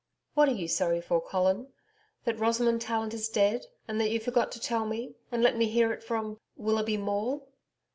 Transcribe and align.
'What 0.33 0.49
are 0.49 0.53
you 0.55 0.67
sorry 0.67 0.99
for, 0.99 1.21
Colin 1.21 1.67
that 2.25 2.39
Rosamond 2.39 2.81
Tallant 2.81 3.13
is 3.13 3.29
dead, 3.29 3.67
and 3.87 4.01
that 4.01 4.09
you 4.09 4.19
forgot 4.19 4.51
to 4.53 4.59
tell 4.59 4.87
me, 4.87 5.13
and 5.31 5.43
let 5.43 5.55
me 5.59 5.67
hear 5.67 5.93
it 5.93 6.01
from 6.01 6.39
Willoughby 6.55 6.97
Maule?' 6.97 7.47